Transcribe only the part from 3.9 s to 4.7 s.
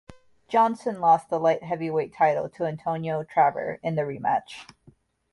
the rematch.